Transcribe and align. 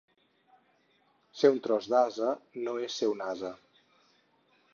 Ser 1.41 1.51
un 1.55 1.59
tros 1.67 1.91
d'ase 1.93 2.33
no 2.65 2.75
és 2.89 2.97
ser 3.03 3.11
un 3.13 3.23
ase. 3.31 3.53